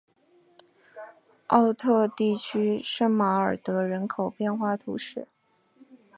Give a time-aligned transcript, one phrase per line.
[1.45, 5.27] 奥特地区圣马尔德人口变化图示